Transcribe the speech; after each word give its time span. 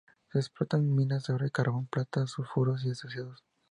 Se 0.31 0.39
explotan 0.39 0.95
minas 0.95 1.27
de 1.27 1.33
oro, 1.35 1.45
carbón, 1.51 1.85
plata 1.85 2.23
y 2.23 2.27
sulfuros 2.27 2.83
asociados. 2.87 3.45